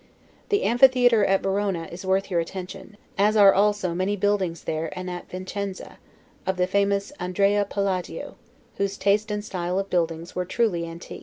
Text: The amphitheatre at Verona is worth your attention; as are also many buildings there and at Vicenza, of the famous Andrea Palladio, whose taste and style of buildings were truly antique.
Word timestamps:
The 0.49 0.63
amphitheatre 0.63 1.23
at 1.25 1.43
Verona 1.43 1.87
is 1.91 2.03
worth 2.07 2.31
your 2.31 2.39
attention; 2.39 2.97
as 3.19 3.37
are 3.37 3.53
also 3.53 3.93
many 3.93 4.15
buildings 4.15 4.63
there 4.63 4.91
and 4.97 5.11
at 5.11 5.29
Vicenza, 5.29 5.99
of 6.47 6.57
the 6.57 6.65
famous 6.65 7.11
Andrea 7.19 7.67
Palladio, 7.69 8.33
whose 8.77 8.97
taste 8.97 9.29
and 9.29 9.45
style 9.45 9.77
of 9.77 9.91
buildings 9.91 10.33
were 10.35 10.43
truly 10.43 10.87
antique. 10.87 11.19